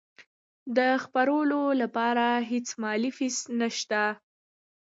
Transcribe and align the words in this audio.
د 0.77 0.79
خپرولو 1.03 1.61
لپاره 1.81 2.25
هیڅ 2.51 2.67
مالي 2.81 3.11
فیس 3.17 3.37
نشته. 3.59 4.01